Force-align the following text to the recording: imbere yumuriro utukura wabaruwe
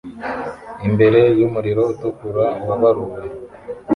imbere 0.87 1.21
yumuriro 1.39 1.81
utukura 1.93 2.45
wabaruwe 2.67 3.21